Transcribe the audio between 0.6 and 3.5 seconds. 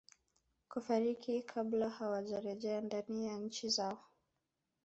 kufariki kabla hawajerejea ndani ya